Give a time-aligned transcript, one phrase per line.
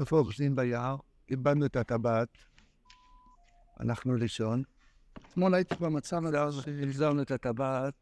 [0.00, 0.96] איפה אוחזים ביער?
[1.30, 2.28] איבדנו את הטבעת,
[3.76, 4.62] הלכנו לישון.
[5.12, 7.94] אתמול הייתי במצב הזה, החזרנו את הטבעת,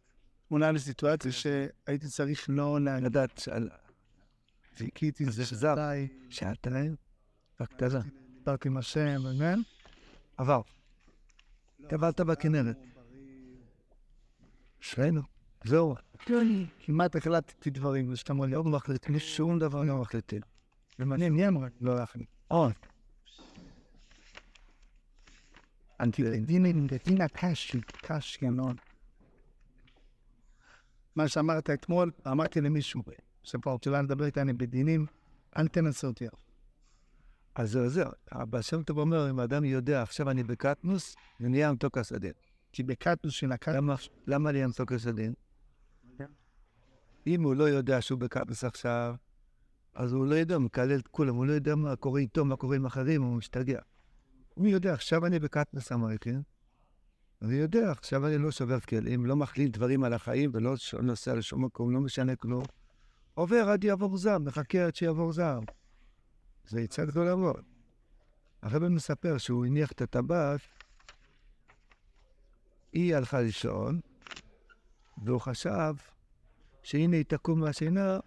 [0.49, 3.71] תמונה לסיטואציה שהייתי צריך לא לדעת שעל...
[4.77, 6.97] חיכיתי זה שעתיים, שעתיים,
[7.61, 8.01] רק קטנה.
[8.39, 9.61] דיברתי עם השם, אמן.
[10.37, 10.61] עבר.
[11.89, 12.77] טבעת בכנרת.
[14.83, 15.23] אשרינו,
[15.65, 15.95] זהו.
[16.85, 20.41] כמעט החלטתי דברים, ושאתה אומר לי, לא מחליטים, שום דבר לא מחליטים.
[20.99, 21.67] ומעניין, מי אמר?
[21.81, 22.29] לא להחליט.
[22.49, 22.73] עוד.
[26.45, 28.77] דינים, דינה קשי, קשי מאוד.
[31.17, 33.03] מה שאמרת אתמול, אמרתי למישהו,
[33.43, 35.07] שפה רוצה לדבר איתנו בדינים,
[35.57, 36.27] אל תנסה אותי.
[37.55, 38.11] אז זהו, זהו.
[38.33, 42.29] הבעל שם טוב אומר, אם האדם יודע, עכשיו אני בקטנוס, זה נהיה מתוק השדה.
[42.73, 43.69] כי בקטנוס שנקט...
[43.69, 43.95] למה,
[44.27, 45.23] למה נהיה מתוק השדה?
[47.27, 49.15] אם הוא לא יודע שהוא בקטנוס עכשיו,
[49.95, 52.57] אז הוא לא יודע, הוא מקלל את כולם, הוא לא יודע מה קורה איתו, מה
[52.57, 53.81] קורה עם אחרים, הוא משתגע.
[54.55, 56.41] הוא יודע, עכשיו אני בקטנוס אמריקן, כן?
[57.43, 61.65] אני יודע, עכשיו אני לא שובר כלים, לא מחליט דברים על החיים ולא נוסע לשום
[61.65, 62.65] מקום, לא משנה כלום.
[63.35, 65.65] עובר עד יעבור זעם, מחכה עד שיעבור זעם.
[66.69, 67.63] זה יצא גדולה מאוד.
[68.63, 70.61] הרב מספר שהוא הניח את הטבעת,
[72.93, 74.01] היא הלכה לישון,
[75.25, 75.95] והוא חשב
[76.83, 78.19] שהנה היא תקום מהשינה,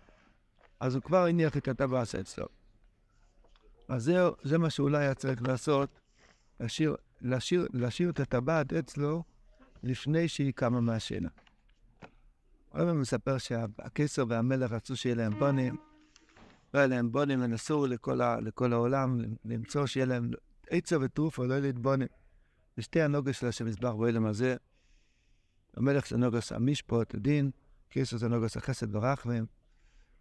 [0.80, 2.45] אז הוא כבר הניח את הטבעת אצלו.
[3.88, 6.00] אז זה, זה מה שאולי היה צריך לעשות,
[6.59, 9.23] להשאיר, להשאיר, להשאיר את הטבעת אצלו
[9.83, 11.30] לפני שהיא קמה מהשינה.
[12.72, 15.78] הרב מספר שהקיסר והמלך רצו שיהיה להם בונים,
[16.73, 20.31] לא היה להם בונים, ונסו לכל, ה, לכל העולם למצוא שיהיה להם
[20.70, 22.08] עצה וטרוף, אבל לא יהיה בונים.
[22.78, 24.55] ושתי הנוגס של השם יזבח באלם הזה,
[25.78, 27.52] המלך זה נוגס המשפוט, הדין,
[27.89, 29.45] קיסר זה נוגס החסד ורחמים,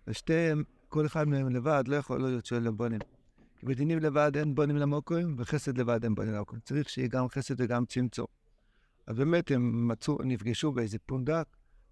[0.09, 3.01] ושתיהם, כל אחד מהם לבד לא יכול להיות שואל להם בונים.
[3.59, 6.61] כי בדינים לבד אין בונים למוקרים, וחסד לבד אין בונים למוקרים.
[6.61, 8.27] צריך שיהיה גם חסד וגם צמצום.
[9.07, 11.47] אז באמת הם מצאו, נפגשו באיזה פונדק,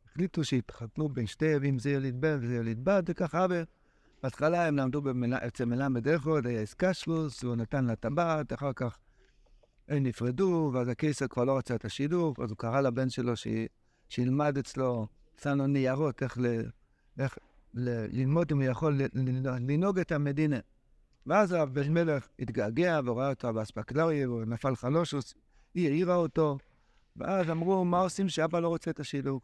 [0.06, 3.62] החליטו שיתחתנו בין שתי, ואם זה יליד בן וזה יליד בת, וככה עבר.
[4.22, 5.02] בהתחלה הם למדו
[5.46, 8.98] אצל מלמד איכות, היה איסקשלוס, הוא נתן לה טבעת, אחר כך
[9.88, 13.46] הם נפרדו, ואז הקיסר כבר לא רצה את השידוך, אז הוא קרא לבן שלו ש...
[14.08, 15.06] שילמד אצלו,
[15.42, 16.46] שם לו ניירות איך, ל...
[17.18, 17.38] איך.
[17.74, 20.58] ללמוד אם הוא יכול לנהוג את המדינה.
[21.26, 25.34] ואז הבן מלך התגעגע וראה אותו באספקלריה, הוא נפל חלושוס,
[25.74, 26.58] היא העירה אותו,
[27.16, 29.40] ואז אמרו, מה עושים שאבא לא רוצה את השילוב?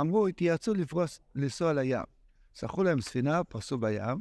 [0.00, 2.04] אמרו, התייעצו לפרוס, לנסוע לים.
[2.54, 4.20] שכרו להם ספינה, פרסו בים.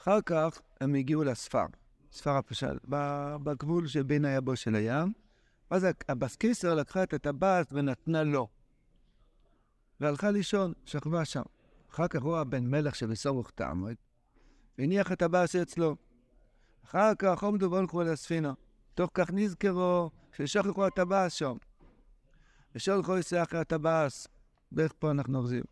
[0.00, 1.66] אחר כך הם הגיעו לספר,
[2.12, 2.78] ספר הפשל,
[3.42, 5.12] בגבול שבין היבוש של הים.
[5.70, 8.48] ואז הבסקיסר לקחה את הטבעת ונתנה לו.
[10.00, 11.42] והלכה לישון, שכבה שם.
[11.94, 13.94] אחר כך רואה בן מלך שבסורך תעמוד,
[14.78, 15.96] והניח את הבאס אצלו.
[16.84, 18.52] אחר כך עומדו והלכו אל הספינה.
[18.94, 21.56] תוך כך נזכרו ששכחו את הבאס שם.
[22.74, 24.28] ושולחו יסע אחרי הטבעס,
[24.72, 25.62] ואיך פה אנחנו אוחזים.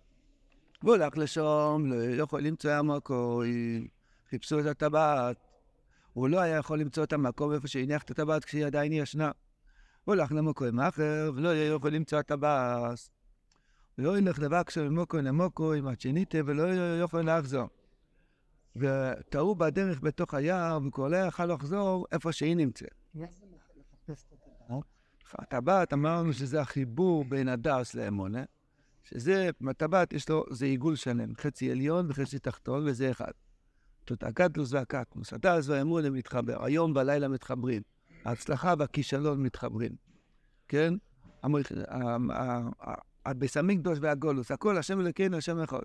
[0.82, 3.42] והוא הלך לשם, לא יכול למצוא המקור,
[4.30, 5.36] חיפשו את הטבעת.
[6.12, 9.30] הוא לא היה יכול למצוא את המקום איפה שהניח את הטבעת כשהיא עדיין ישנה.
[10.04, 13.19] הוא הלך למקום אחר, ולא היה יכול למצוא את הטבעת.
[14.00, 16.62] לא ילך לבקשו ממוקו למוקו, עם הצ'ניטה, ולא
[17.02, 17.68] יכול לחזור.
[18.76, 22.94] וטעו בדרך בתוך היער, וכבר לא יכל לחזור איפה שהיא נמצאת.
[25.34, 28.44] הטבעת, אמרנו שזה החיבור בין הדס לאמונה,
[29.02, 33.30] שזה, הטבעת יש לו, זה עיגול שלם, חצי עליון וחצי תחתון, וזה אחד.
[34.08, 35.32] זאת הקטלוס והקטנוס.
[35.32, 37.82] הדס והאמונה מתחבר, היום והלילה מתחברים.
[38.24, 39.92] ההצלחה והכישלון מתחברים,
[40.68, 40.94] כן?
[43.30, 45.78] הביס המקדוש והגולוס, הכל השם אלוקינו, השם אחד.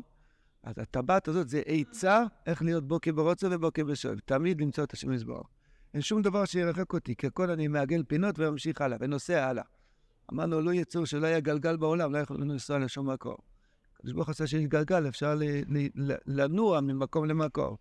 [0.64, 4.20] אז הטבעת הזאת זה עצה איך להיות בוקר ברוצה ובוקר בשואב.
[4.26, 5.48] תמיד למצוא את השם יזבורך.
[5.94, 9.64] אין שום דבר שירחק אותי, כי הכל אני מעגל פינות וממשיך הלאה, ונוסע הלאה.
[10.34, 13.36] אמרנו, לא יצור שלא היה גלגל בעולם, לא יכולנו לנסוע לשום מקום.
[13.96, 15.40] הקדוש ברוך עשה שיש גלגל, אפשר
[16.26, 17.76] לנוע ממקום למקום.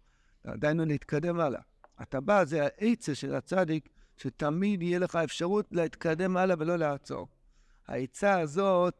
[0.44, 1.60] עדיין לא להתקדם הלאה.
[1.98, 7.28] הטבעת זה העצה של הצדיק, שתמיד יהיה לך אפשרות להתקדם הלאה ולא לעצור.
[7.86, 8.94] העצה הזאת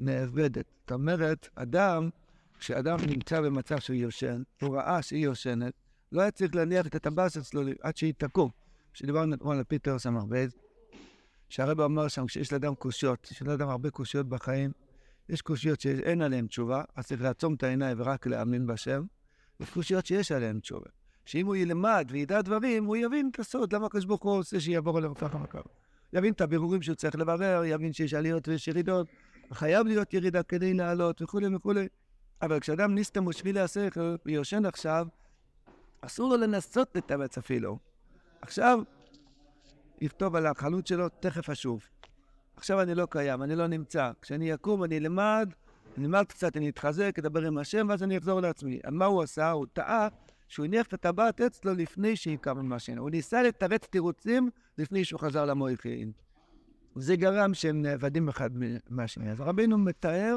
[0.00, 0.64] נאבדת.
[0.80, 2.10] זאת אומרת, אדם,
[2.58, 5.72] כשאדם נמצא במצב שהוא יושן, הוא ראה שהיא יושנת,
[6.12, 8.50] לא היה צריך להניח את הטבעת אצלו עד שהיא תקום.
[8.92, 10.50] כשדיברנו אתמול על פיטר סמרבז,
[11.48, 14.70] שהרבא אמר שם, כשיש לאדם קושיות, יש לאדם הרבה קושיות בחיים,
[15.28, 19.02] יש קושיות שאין עליהן תשובה, אז צריך לעצום את העיניים ורק להאמין בשם,
[19.60, 20.86] יש קושיות שיש עליהן תשובה.
[21.24, 24.98] שאם הוא ילמד וידע דברים, הוא יבין את הסוד, למה הקדוש ברוך הוא רוצה שיעבור
[24.98, 25.68] עליו ככה וככה.
[26.12, 29.06] יבין את הבירורים שהוא צריך לברר, יבין שיש עליות ויש ירידות,
[29.52, 31.88] חייב להיות ירידה כדי לעלות וכולי וכולי.
[32.42, 35.06] אבל כשאדם נסתם ושבילי השכל ויושן עכשיו,
[36.00, 37.78] אסור לו לנסות לתאמץ אפילו.
[38.40, 38.80] עכשיו,
[40.00, 41.82] יכתוב על החלוץ שלו, תכף אשוב.
[42.56, 44.10] עכשיו אני לא קיים, אני לא נמצא.
[44.22, 45.52] כשאני אקום, אני אלמד,
[45.96, 48.80] אני אלמד קצת, אני אתחזק, אדבר עם השם, ואז אני אחזור לעצמי.
[48.90, 49.50] מה הוא עשה?
[49.50, 50.08] הוא טעה
[50.48, 53.00] שהוא הניח את הטבעת אצלו לפני שהיא קמה מהשינה.
[53.00, 56.12] הוא ניסה לתרץ תירוצים לפני שהוא חזר למויכין.
[56.94, 58.50] זה גרם שהם נאבדים אחד
[58.90, 59.30] מהשני.
[59.30, 60.36] אז רבינו מתאר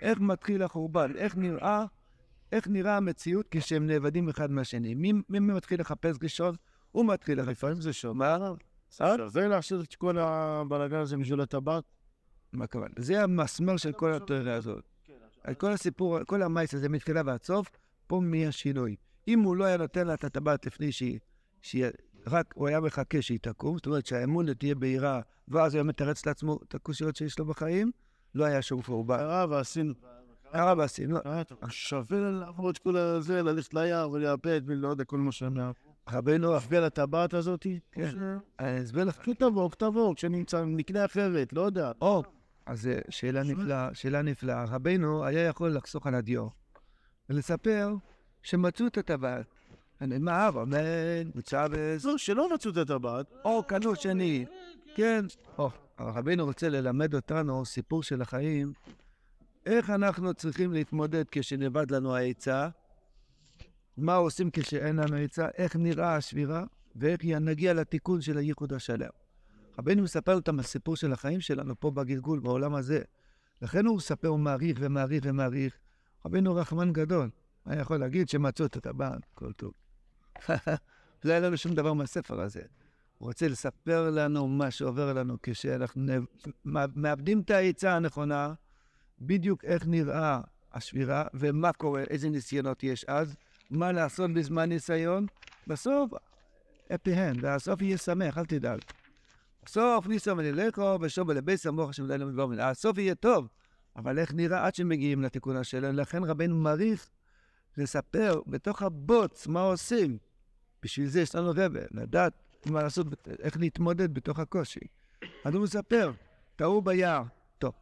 [0.00, 1.84] איך מתחיל החורבן, איך נראה,
[2.52, 4.94] איך נראה המציאות כשהם נאבדים אחד מהשני.
[4.94, 6.54] מי, מי מתחיל לחפש ראשון?
[6.92, 8.16] הוא מתחיל לחפש ראשון.
[8.16, 8.38] מה?
[8.90, 11.84] שווה להשאיר את כל הבלאגן הזה בשביל הטבעת?
[12.52, 12.94] מה הכוונה?
[12.98, 14.84] זה המסמר של כל התיאוריה הזאת.
[15.58, 17.70] כל הסיפור, כל המייס הזה מתחילה ועד סוף,
[18.06, 18.96] פה מי השינוי.
[19.28, 21.86] אם הוא לא היה נותן לה את הטבעת לפני שהיא
[22.26, 26.26] רק הוא היה מחכה שהיא תקום, זאת אומרת שהאמונה תהיה בהירה, ואז הוא היה מתרץ
[26.26, 27.90] לעצמו את הקושיות שיש לו בחיים,
[28.34, 29.18] לא היה שום חורבן.
[29.18, 29.94] קרה ועשינו.
[30.52, 31.18] קרה ועשינו.
[31.68, 35.90] שווה לעבור את כל הזה, ללכת ליער ולאבד ולא יודע כל מה שהם יעברו.
[36.10, 37.66] רבנו, להסביר לטבעת הזאת?
[37.92, 38.16] כן.
[38.58, 39.28] אני אסביר לך.
[39.38, 41.92] תבוא, תבוא, כשנמצא, נקנה אחרת, לא יודע.
[42.00, 42.22] או,
[42.66, 44.64] אז שאלה נפלאה, שאלה נפלאה.
[44.64, 46.48] רבנו היה יכול לחסוך על הדיו
[47.30, 47.94] ולספר
[48.42, 49.46] שמצאו את הטבעת.
[50.00, 52.04] מה, אמן, מצ'אבס.
[52.04, 53.26] לא, שלא מצאו את הטבעת.
[53.44, 54.46] או, קנו שני.
[54.94, 55.24] כן.
[55.58, 55.70] או,
[56.00, 58.72] רבינו רוצה ללמד אותנו סיפור של החיים,
[59.66, 62.68] איך אנחנו צריכים להתמודד כשנאבד לנו העצה,
[63.96, 66.64] מה עושים כשאין לנו עצה, איך נראה השבירה,
[66.96, 69.10] ואיך נגיע לתיקון של הייחוד השלם.
[69.78, 73.02] רבינו מספר אותם הסיפור של החיים שלנו פה בגלגול, בעולם הזה.
[73.62, 75.78] לכן הוא מספר, הוא מעריך ומעריך ומעריך.
[76.26, 77.30] רבינו רחמן גדול.
[77.66, 79.72] היה יכול להגיד שמצאו את הטבעת, הכל טוב.
[81.24, 82.60] לא היה לנו שום דבר מהספר הזה.
[83.18, 86.12] הוא רוצה לספר לנו מה שעובר לנו כשאנחנו
[86.94, 88.54] מאבדים את העצה הנכונה,
[89.20, 90.40] בדיוק איך נראה
[90.72, 93.36] השבירה ומה קורה, איזה ניסיונות יש אז,
[93.70, 95.26] מה לעשות בזמן ניסיון.
[95.66, 96.12] בסוף,
[96.94, 98.80] אפיהן, והסוף יהיה שמח, אל תדאג.
[99.64, 102.60] בסוף ניסו ונלכו ושוב לבית סמוך השם לילה מדבר מן.
[102.60, 103.48] הסוף יהיה טוב,
[103.96, 105.96] אבל איך נראה עד שמגיעים לתיקון השלם?
[105.96, 107.08] לכן רבנו מעריך
[107.76, 110.18] לספר בתוך הבוץ מה עושים.
[110.82, 112.32] בשביל זה יש לנו רבה, לדעת
[112.66, 113.06] מה לעשות,
[113.38, 114.80] איך להתמודד בתוך הקושי.
[115.44, 116.12] אז הוא מספר,
[116.56, 117.22] טעו ביער.
[117.58, 117.74] טוב,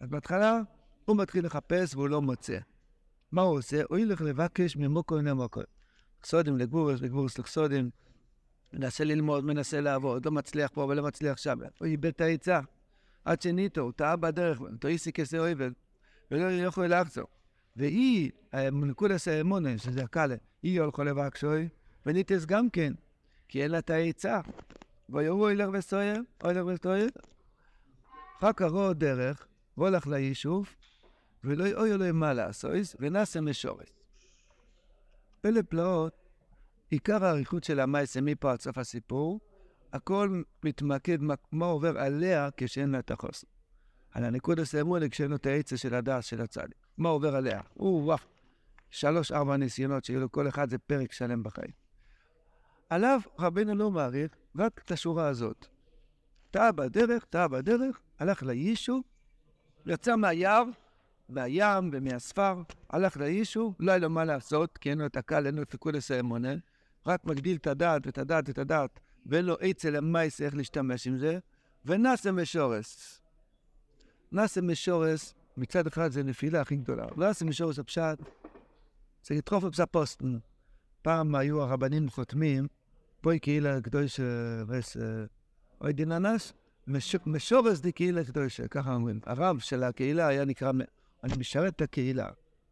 [0.00, 0.60] אז בהתחלה
[1.04, 2.58] הוא מתחיל לחפש והוא לא מוצא.
[3.32, 3.82] מה הוא עושה?
[3.88, 5.60] הוא ילך לבקש ממוקו למוקו.
[6.24, 7.90] סודים לגבורס, לגבורס לסודים.
[8.72, 11.58] מנסה ללמוד, מנסה לעבוד, לא מצליח פה ולא מצליח שם.
[11.78, 12.60] הוא איבד את העצה.
[13.24, 15.72] עד שניתו, הוא טעה בדרך, תויסי כסה אויבל,
[16.30, 17.26] ולא יכול לחזור.
[17.76, 21.68] והיא, מנקודס האמונה, שזה הקאלה, היא הולכו לבקשוי,
[22.06, 22.92] וניטס גם כן,
[23.48, 24.40] כי אין לה את העצה.
[25.08, 27.08] ויורו אילך וסויר, אילך וסויר.
[28.38, 30.68] אחר כך דרך, והולך ליישוב,
[31.44, 33.88] ולא יאוי לו מה לעשות, ונעשה משורס.
[35.40, 36.12] פלא פלאות,
[36.90, 39.40] עיקר האריכות של המעשה מפה עד סוף הסיפור,
[39.92, 41.18] הכל מתמקד
[41.52, 43.46] מה עובר עליה כשאין לה את החוסן.
[44.10, 46.86] על הנקודה סיימונה כשאין לו את העצה של הדעת של הצדיק.
[46.98, 47.60] מה עובר עליה?
[47.74, 48.18] הוא וואו,
[48.90, 51.85] שלוש-ארבע ניסיונות שיהיו לו כל אחד זה פרק שלם בחיים.
[52.90, 55.66] עליו רבנו לא מעריך רק את השורה הזאת.
[56.50, 59.02] טעה בדרך, טעה בדרך, הלך ליישוב,
[59.86, 60.64] יצא מהיער,
[61.28, 65.54] מהים ומהספר, הלך ליישוב, לא היה לו מה לעשות, כי אין לו את הקל, אין
[65.54, 66.54] לו את פיקודס האמונה,
[67.06, 71.18] רק מגדיל את הדעת ואת הדעת ואת הדעת, ואין לו עצה למייס איך להשתמש עם
[71.18, 71.38] זה,
[71.84, 73.20] ונאסה משורס.
[74.32, 77.06] נאסה משורס, מצד אחד זה נפילה הכי גדולה.
[77.16, 78.18] נאסה משורס הפשט,
[79.24, 80.38] זה לדחוף בפסה פוסטן.
[81.02, 82.66] פעם היו הרבנים חותמים,
[83.26, 84.22] פוי קהילה קדושה
[84.66, 84.96] ורס
[85.80, 86.52] אוי דיננס,
[87.26, 89.20] משורס די קהילה קדושה, ככה אומרים.
[89.26, 90.72] הרב של הקהילה היה נקרא,
[91.24, 92.28] אני משרת את הקהילה.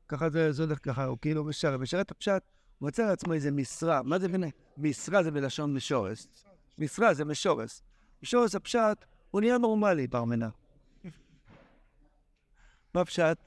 [0.08, 2.42] ככה זה, הולך ככה, הוא כאילו משרת, משרת את הפשט,
[2.78, 4.02] הוא מצא לעצמו איזה משרה.
[4.02, 4.50] מה זה ביני?
[4.78, 6.28] משרה זה בלשון משורס.
[6.78, 7.82] משרה זה משורס.
[8.22, 10.48] משורס הפשט, הוא נהיה נורמלי, פרמנה.
[12.94, 13.38] מה פשט?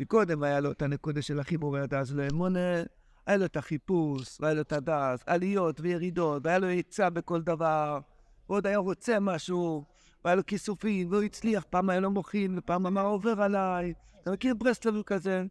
[0.00, 2.82] מקודם היה לו את הנקודה של החיבור אז לאמונה,
[3.26, 8.00] היה לו את החיפוש, והיה לו את הדס, עליות וירידות, והיה לו עצה בכל דבר,
[8.48, 9.84] ועוד היה רוצה משהו,
[10.24, 13.92] והיה לו כיסופים, והוא הצליח, פעם היה לו מוחין, ופעם מה עובר עליי.
[14.22, 15.44] אתה מכיר ברסלב כזה?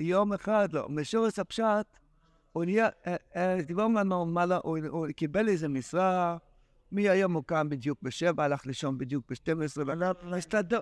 [0.00, 1.86] יום אחד, לא, משורס הפשט,
[2.52, 6.36] הוא נהיה, אה, אה, דיברנו לנו מעלה, הוא קיבל איזה משרה,
[6.92, 9.94] מי היום הוא קם בדיוק בשבע, הלך לישון בדיוק בשתים עשרה,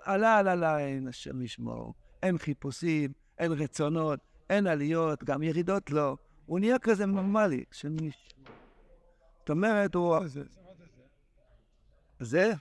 [0.04, 1.94] עלה, עלה, עלה, אין השם ישמור.
[2.22, 4.20] אין חיפושים, אין רצונות,
[4.50, 6.16] אין עליות, גם ירידות לא.
[6.46, 7.64] הוא נהיה כזה נורמלי.
[7.72, 10.16] זאת אומרת, הוא...
[12.20, 12.52] זה?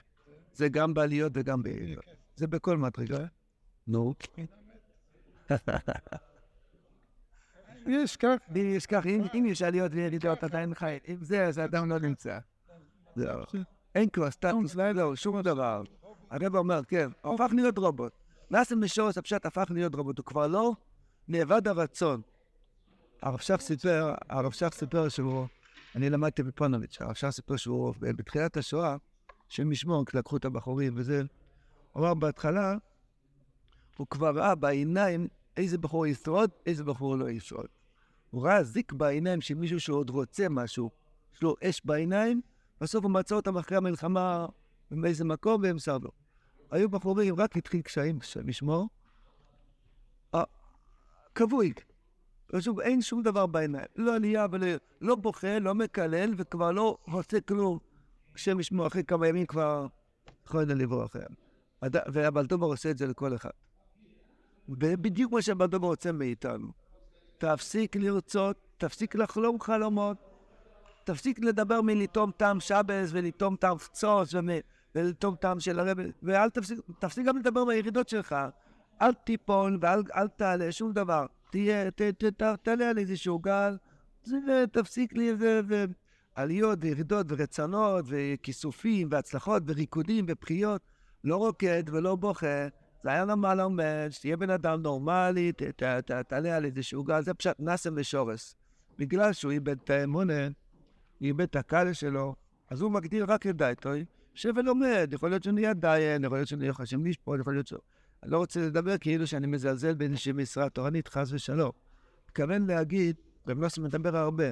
[0.52, 2.04] זה גם בעליות וגם בירידות.
[2.36, 3.24] זה בכל מדרגה.
[3.86, 4.14] נו.
[7.86, 8.36] יש כך.
[8.54, 12.38] יש כך, אם- יש עליות וירידות עדיין חי, אם זה, אז האדם לא נמצא.
[13.16, 13.40] זהו.
[13.94, 15.82] אין כבר סטטוס, לא, שום דבר.
[16.30, 18.12] הרב אומר, כן, הוא הפך להיות רובוט.
[18.50, 20.72] נאסם משורש הפשט הפך להיות רובוט, הוא כבר לא
[21.28, 22.20] נאבד הרצון.
[23.22, 25.46] הרב שך סיפר, הרב שך סיפר שהוא,
[25.94, 28.96] אני למדתי בפונוביץ', הרב שך סיפר שהוא, בתחילת השואה,
[29.48, 31.22] שהם משמור, לקחו את הבחורים וזה,
[31.92, 32.74] הוא אמר בהתחלה,
[33.96, 37.66] הוא כבר ראה בעיניים איזה בחור ישרוד, איזה בחור לא ישרוד.
[38.30, 40.90] הוא ראה זיק בעיניים של מישהו שעוד רוצה משהו,
[41.34, 42.40] יש לו אש בעיניים,
[42.80, 44.46] בסוף הוא מצא אותם אחרי המלחמה
[44.90, 46.08] באיזה מקום והם סרבו.
[46.70, 48.82] היו בחורים, רק התחיל קשיים, אה,
[51.34, 51.72] כבוי.
[52.46, 53.86] פשוט אין שום דבר בעיניים.
[53.96, 54.66] לא עלייה ולא...
[55.00, 57.78] לא בוכה, לא מקלל, וכבר לא עושה כלום.
[58.34, 59.86] השם ישמור, אחרי כמה ימים כבר
[60.46, 61.16] יכול יודע לברוח.
[61.82, 63.50] הד- והבלדובר עושה את זה לכל אחד.
[64.68, 66.68] ובדיוק מה שהבלדובר רוצה מאיתנו.
[67.38, 70.16] תפסיק לרצות, תפסיק לחלום חלומות,
[71.04, 74.60] תפסיק לדבר מלטום טעם שבס ולטום טעם פצוץ ומ-
[74.94, 78.36] ולטום טעם של הרב, ואל תפסיק, תפסיק גם לדבר מהירידות שלך.
[79.02, 81.26] אל תיפול ואל אל תעלה שום דבר.
[81.50, 83.76] תהיה, ת, ת, ת, תעלה על איזשהו גל,
[84.72, 85.84] תפסיק לי, ו, ו,
[86.34, 90.82] עליות וירידות ורצונות וכיסופים והצלחות וריקודים ובחיות.
[91.24, 92.68] לא רוקד ולא בוכה,
[93.02, 97.04] זה היה לו מה לומד, שתהיה בן אדם נורמלי, ת, ת, ת, תעלה על איזשהו
[97.04, 98.56] גל, זה פשוט נאסם ושורס.
[98.98, 100.48] בגלל שהוא איבד את האמונה,
[101.20, 102.34] איבד את הקהל שלו,
[102.70, 106.48] אז הוא מגדיר רק את דייטוי, יושב ולומד, יכול להיות שהוא נהיה דיין, יכול להיות
[106.48, 107.80] שהוא נהיה חשם לשפוט, יכול להיות שהוא...
[108.24, 111.70] אני לא רוצה לדבר כאילו שאני מזלזל באיזושהי משרה תורנית, חס ושלום.
[112.28, 113.16] מתכוון להגיד,
[113.48, 114.44] רב נוסף מדבר הרבה,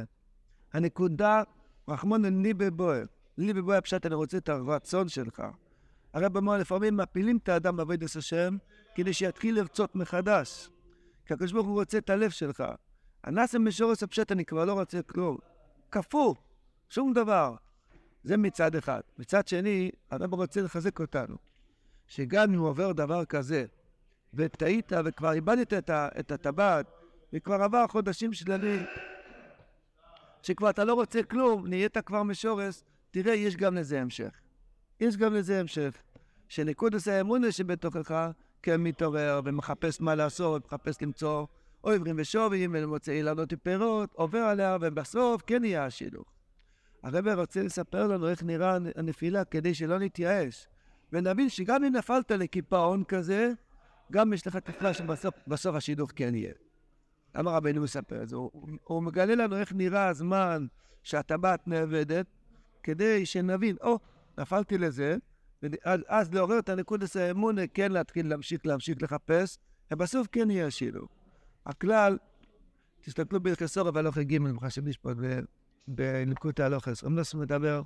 [0.72, 1.42] הנקודה,
[1.88, 3.04] רחמון לי בבוער,
[3.38, 5.42] לי בבוער פשט, אני רוצה את הרצון שלך.
[6.14, 8.56] הרב אמר, לפעמים מפילים את האדם בעבודת השם,
[8.94, 10.70] כדי שיתחיל לרצות מחדש.
[11.26, 12.64] כי הקדוש ברוך הוא רוצה את הלב שלך.
[13.24, 15.38] הנאסם משורש הפשט, אני כבר לא רוצה כלום.
[15.90, 16.34] קפוא,
[16.88, 17.54] שום דבר.
[18.24, 19.00] זה מצד אחד.
[19.18, 21.51] מצד שני, הרב רוצה לחזק אותנו.
[22.12, 23.64] שגם אם עובר דבר כזה,
[24.34, 26.86] וטעית וכבר איבדת את, את הטבעת,
[27.32, 28.82] וכבר עבר חודשים שלמים,
[30.42, 34.30] שכבר אתה לא רוצה כלום, נהיית כבר משורש, תראה, יש גם לזה המשך.
[35.00, 35.96] יש גם לזה המשך.
[36.48, 38.30] שנקודס האמונה שבתוכך
[38.62, 41.46] כן מתעורר ומחפש מה לעשות, מחפש למצוא
[41.80, 46.32] עוברים ושובים ומוצא אילנות ופירות, עובר עליה ובסוף כן יהיה השילוך.
[47.02, 50.68] הרב רוצה לספר לנו איך נראה הנפילה כדי שלא נתייאש.
[51.12, 53.52] ונבין שגם אם נפלת לקיפאון כזה,
[54.12, 56.52] גם יש לך תקווה שבסוף בסוף השידוך כן יהיה.
[57.34, 58.36] למה רבנו מספר את זה?
[58.36, 58.50] הוא,
[58.84, 60.66] הוא מגלה לנו איך נראה הזמן
[61.02, 62.26] שהטבעת נאבדת,
[62.82, 63.98] כדי שנבין, או,
[64.38, 65.16] נפלתי לזה,
[65.62, 69.58] ואז אז לעורר את הנקודת האמונה, כן להתחיל להמשיך להמשיך לחפש,
[69.92, 71.08] ובסוף כן יהיה השילוב.
[71.66, 72.18] הכלל,
[73.00, 75.16] תסתכלו בלכסור אבל הלוכי ג' מחשב לשפוט
[75.88, 77.04] בנקודת ההלוכס.
[77.04, 77.82] רמנוס מדבר,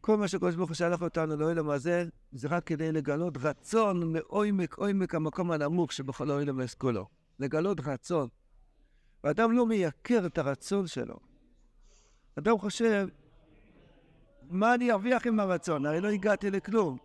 [0.00, 4.74] כל מה שקדוש ברוך הוא שלח אותנו לעולם הזה, זה רק כדי לגלות רצון מעומק
[4.74, 7.06] עומק המקום הנמוך שבכל העולם אסכולו.
[7.38, 8.28] לגלות רצון.
[9.24, 11.16] ואדם לא מייקר את הרצון שלו.
[12.38, 13.08] אדם חושב,
[14.42, 15.86] מה אני ארוויח עם הרצון?
[15.86, 16.98] הרי לא הגעתי לכלום.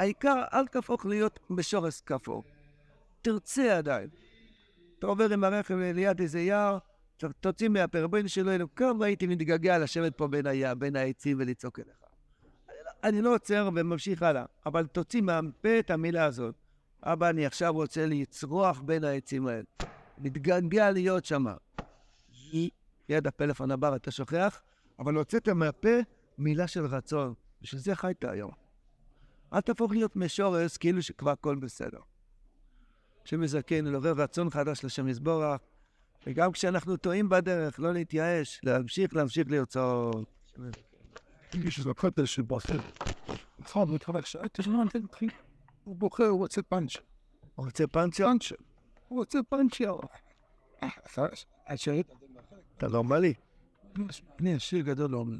[0.00, 2.42] העיקר, אל תהפוך להיות בשורש כפו.
[3.22, 4.08] תרצה עדיין.
[4.98, 6.78] אתה עובר עם הרכב ליד איזה יער,
[7.40, 11.78] תוציא מהפה, ריבונו של אלוהים, כמה הייתי מתגעגע לשבת פה בין, היער, בין העצים ולצעוק
[11.78, 12.07] אליך.
[13.04, 16.54] אני לא- עוצר וממשיך הלאה, אבל תוציא מהפה את המילה הזאת.
[17.02, 19.62] אבא, אני עכשיו רוצה לצרוח בין העצים האלה.
[20.18, 21.54] מתגעגע להיות שמה.
[23.08, 24.62] יד הפלאפון הבא אתה שוכח,
[24.98, 25.96] אבל הוצאת מהפה
[26.38, 27.34] מילה של רצון.
[27.62, 28.50] בשביל זה חיית היום.
[29.52, 32.00] אל תהפוך להיות משורס כאילו שכבר הכל בסדר.
[33.24, 35.60] שמזכן, לעורר רצון חדש לשם יזבורך,
[36.26, 40.48] וגם כשאנחנו טועים בדרך, לא להתייאש, להמשיך, להמשיך לרצות.
[41.54, 42.78] יש איזה קודש שבוחר.
[43.58, 45.30] נכון, מתחלק שאלתי שלא נותן תחיל.
[45.84, 46.92] הוא בוחר, הוא רוצה פאנץ'.
[47.64, 48.24] רוצה פאנצ'ר?
[48.24, 48.52] פאנץ'.
[49.08, 49.38] הוא רוצה
[49.80, 50.00] יאו.
[52.76, 53.34] אתה נורמלי.
[54.40, 55.36] אני עשיר גדול לא אומר.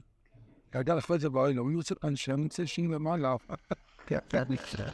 [0.73, 3.35] גדל אחרי זה בעולם, הוא רוצה פאנץ', אני רוצה שיהיה למעלה.
[4.07, 4.57] כן, כן.
[4.57, 4.89] כן.